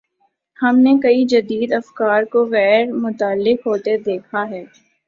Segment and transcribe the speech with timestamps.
[0.59, 4.63] ہم نے کئی جدید افکار کو غیر متعلق ہوتے دیکھا ہے۔